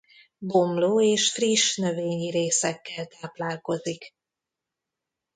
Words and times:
Bomló 0.37 1.01
és 1.01 1.31
friss 1.31 1.77
növényi 1.77 2.29
részekkel 2.29 3.05
táplálkozik. 3.07 4.13